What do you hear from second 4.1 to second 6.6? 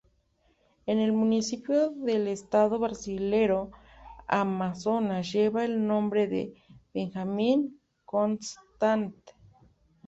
Amazonas lleva el nombre de